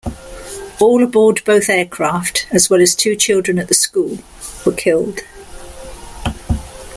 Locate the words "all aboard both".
0.79-1.69